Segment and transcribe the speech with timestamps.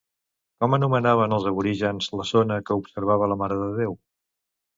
[0.63, 3.95] Com anomenaven els aborígens la zona que observava la Mare de Déu?